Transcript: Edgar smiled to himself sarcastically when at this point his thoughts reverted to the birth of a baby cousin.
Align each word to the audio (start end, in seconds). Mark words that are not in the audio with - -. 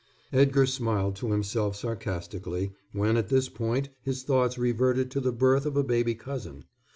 Edgar 0.33 0.65
smiled 0.65 1.15
to 1.17 1.31
himself 1.31 1.75
sarcastically 1.75 2.73
when 2.91 3.17
at 3.17 3.29
this 3.29 3.49
point 3.49 3.89
his 4.01 4.23
thoughts 4.23 4.57
reverted 4.57 5.11
to 5.11 5.19
the 5.19 5.31
birth 5.31 5.67
of 5.67 5.77
a 5.77 5.83
baby 5.83 6.15
cousin. 6.15 6.63